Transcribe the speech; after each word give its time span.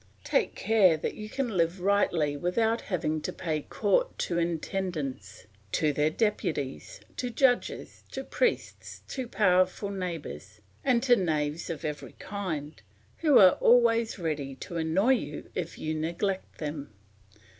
Take 0.23 0.55
care 0.55 0.97
that 0.97 1.13
you 1.13 1.29
can 1.29 1.55
live 1.57 1.79
rightly 1.79 2.35
without 2.35 2.81
having 2.81 3.21
to 3.21 3.31
pay 3.31 3.61
court 3.61 4.17
to 4.17 4.39
intendents, 4.39 5.45
to 5.73 5.93
their 5.93 6.09
deputies, 6.09 7.01
to 7.17 7.29
judges, 7.29 8.03
to 8.09 8.23
priests, 8.23 9.03
to 9.09 9.27
powerful 9.27 9.91
neighbours, 9.91 10.59
and 10.83 11.03
to 11.03 11.15
knaves 11.15 11.69
of 11.69 11.85
every 11.85 12.13
kind, 12.13 12.81
who 13.17 13.37
are 13.37 13.59
always 13.59 14.17
ready 14.17 14.55
to 14.55 14.77
annoy 14.77 15.13
you 15.13 15.51
if 15.53 15.77
you 15.77 15.93
neglect 15.93 16.57
them. 16.57 16.89